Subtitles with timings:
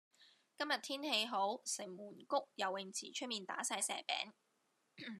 [0.57, 4.01] 今日天氣好，城門谷游泳池出面打晒蛇餅。